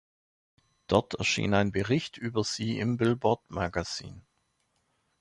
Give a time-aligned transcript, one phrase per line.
[0.87, 4.25] Dort erschien ein Bericht über sie im Billboard Magazin.